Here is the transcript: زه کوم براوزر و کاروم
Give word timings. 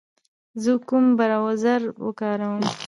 زه 0.63 0.71
کوم 0.87 1.05
براوزر 1.17 1.81
و 2.05 2.09
کاروم 2.19 2.61